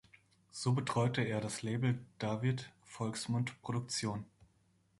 So 0.49 0.73
betreute 0.73 1.21
er 1.21 1.41
das 1.41 1.61
Label 1.61 2.03
David 2.17 2.71
Volksmund 2.87 3.61
Produktion. 3.61 4.25